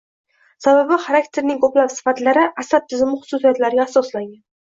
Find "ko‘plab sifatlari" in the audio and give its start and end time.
1.65-2.47